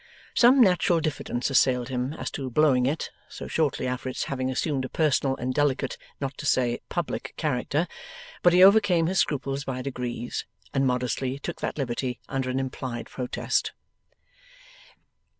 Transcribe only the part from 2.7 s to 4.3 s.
it, so shortly after its